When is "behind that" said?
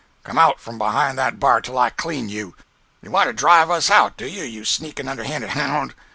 0.79-1.39